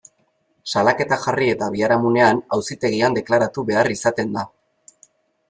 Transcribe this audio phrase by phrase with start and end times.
[0.71, 4.49] Salaketa jarri eta biharamunean, auzitegian deklaratu behar izaten da.